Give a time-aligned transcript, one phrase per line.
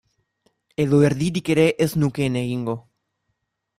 [0.85, 2.77] Edo erdirik ere ez nukeen egingo.